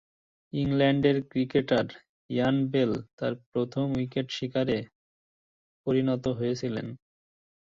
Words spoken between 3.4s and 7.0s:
প্রথম উইকেট শিকারে পরিণত হয়েছিলেন।